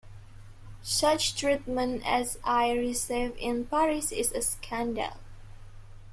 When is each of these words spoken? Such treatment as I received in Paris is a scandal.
Such 0.81 1.35
treatment 1.35 2.01
as 2.07 2.39
I 2.43 2.71
received 2.71 3.37
in 3.37 3.65
Paris 3.67 4.11
is 4.11 4.31
a 4.31 4.41
scandal. 4.41 5.17